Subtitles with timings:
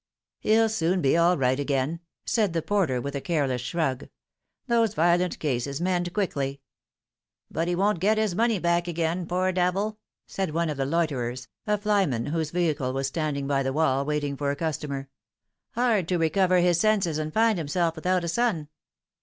[0.39, 4.09] "He'll soon be all right again," said the porter with a careless shrug;"
[4.67, 6.59] those violent cases mend quickly.""
[7.51, 11.49] But he won't get his money back again, poor devil," said one of the loiterers,
[11.67, 15.07] a flyman whose vehicle was standing by the wall, waiting for a customer."
[15.75, 18.65] Hard to recover his senses and find himself without a sou."